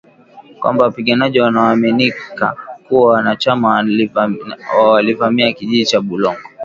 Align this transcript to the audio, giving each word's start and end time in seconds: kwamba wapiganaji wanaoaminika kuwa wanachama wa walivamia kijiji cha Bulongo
kwamba 0.59 0.83
wapiganaji 0.85 1.39
wanaoaminika 1.39 2.57
kuwa 2.87 3.13
wanachama 3.13 3.85
wa 4.77 4.91
walivamia 4.91 5.53
kijiji 5.53 5.85
cha 5.85 6.01
Bulongo 6.01 6.39